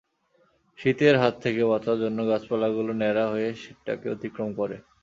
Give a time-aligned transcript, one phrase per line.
[0.79, 4.75] শীতের হাত থেকে বাঁচার জন্য গাছপালাগুলো ন্যাড়া হয়ে শীতটাকে অতিক্রম করে।